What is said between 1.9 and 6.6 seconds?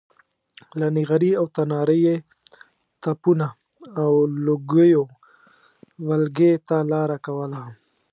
یې تپونو او لوګیو ولږې